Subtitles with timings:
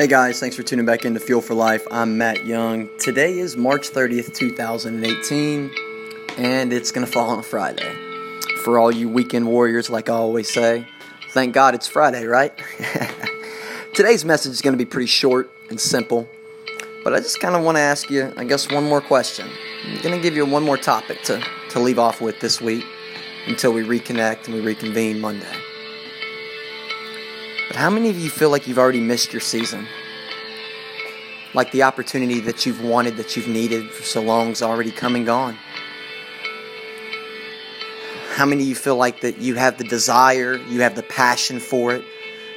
[0.00, 1.86] Hey guys, thanks for tuning back into Fuel for Life.
[1.90, 2.88] I'm Matt Young.
[2.96, 5.70] Today is March 30th, 2018,
[6.38, 7.94] and it's going to fall on a Friday.
[8.64, 10.86] For all you weekend warriors, like I always say,
[11.32, 12.58] thank God it's Friday, right?
[13.94, 16.26] Today's message is going to be pretty short and simple,
[17.04, 19.50] but I just kind of want to ask you, I guess, one more question.
[19.84, 22.86] I'm going to give you one more topic to, to leave off with this week
[23.46, 25.69] until we reconnect and we reconvene Monday.
[27.70, 29.86] But how many of you feel like you've already missed your season?
[31.54, 35.14] Like the opportunity that you've wanted, that you've needed for so long is already come
[35.14, 35.56] and gone?
[38.32, 41.60] How many of you feel like that you have the desire, you have the passion
[41.60, 42.04] for it,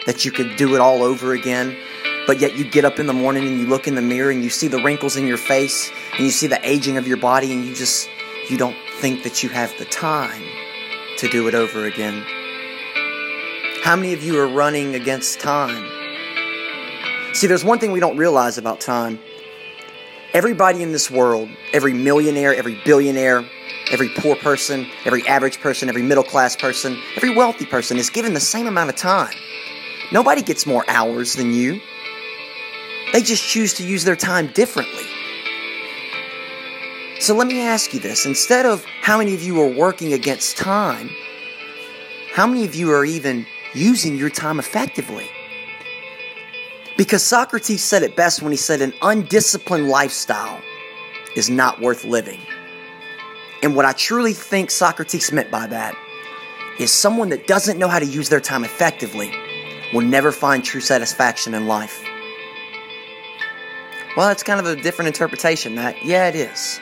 [0.07, 1.77] that you could do it all over again,
[2.25, 4.43] but yet you get up in the morning and you look in the mirror and
[4.43, 7.53] you see the wrinkles in your face and you see the aging of your body
[7.53, 8.09] and you just
[8.49, 10.41] you don't think that you have the time
[11.19, 12.25] to do it over again?
[13.83, 15.85] How many of you are running against time?
[17.33, 19.19] See, there's one thing we don't realize about time.
[20.33, 23.43] Everybody in this world, every millionaire, every billionaire,
[23.91, 28.33] every poor person, every average person, every middle class person, every wealthy person is given
[28.33, 29.35] the same amount of time.
[30.13, 31.81] Nobody gets more hours than you.
[33.11, 35.03] They just choose to use their time differently.
[37.19, 40.55] So let me ask you this instead of how many of you are working against
[40.55, 41.09] time,
[42.31, 45.29] how many of you are even using your time effectively.
[46.97, 50.61] Because Socrates said it best when he said, an undisciplined lifestyle
[51.35, 52.39] is not worth living.
[53.63, 55.95] And what I truly think Socrates meant by that
[56.79, 59.31] is someone that doesn't know how to use their time effectively
[59.93, 62.03] will never find true satisfaction in life.
[64.15, 66.03] Well, that's kind of a different interpretation, Matt.
[66.05, 66.79] Yeah, it is.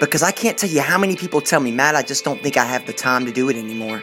[0.00, 2.56] Because I can't tell you how many people tell me, Matt, I just don't think
[2.56, 4.02] I have the time to do it anymore.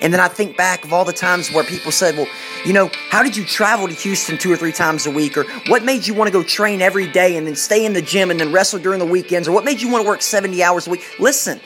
[0.00, 2.26] And then I think back of all the times where people said, well,
[2.64, 5.36] you know, how did you travel to Houston two or three times a week?
[5.36, 8.02] Or what made you want to go train every day and then stay in the
[8.02, 9.48] gym and then wrestle during the weekends?
[9.48, 11.02] Or what made you want to work 70 hours a week?
[11.18, 11.60] Listen,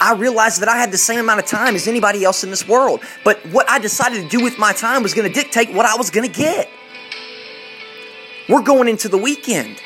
[0.00, 2.66] I realized that I had the same amount of time as anybody else in this
[2.66, 3.00] world.
[3.24, 5.96] But what I decided to do with my time was going to dictate what I
[5.96, 6.68] was going to get.
[8.48, 9.80] We're going into the weekend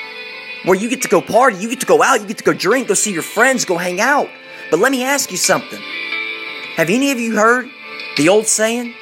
[0.65, 2.55] where you get to go party, you get to go out, you get to go
[2.55, 4.29] drink, go see your friends, go hang out.
[4.71, 5.81] But let me ask you something.
[6.77, 7.69] Have any of you heard
[8.17, 8.95] the old saying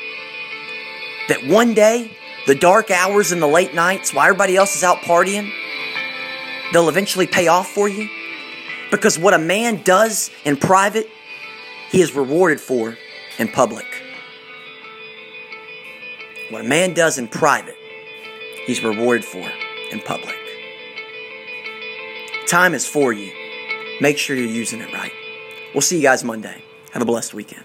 [1.28, 4.98] that one day, the dark hours and the late nights while everybody else is out
[4.98, 5.50] partying,
[6.72, 8.08] they'll eventually pay off for you?
[8.90, 11.08] Because what a man does in private,
[11.90, 12.96] he is rewarded for
[13.38, 13.86] in public.
[16.50, 17.76] What a man does in private,
[18.66, 19.50] he's rewarded for
[19.90, 20.36] in public.
[22.46, 23.32] Time is for you.
[24.00, 25.12] Make sure you're using it right.
[25.74, 26.62] We'll see you guys Monday.
[26.92, 27.64] Have a blessed weekend.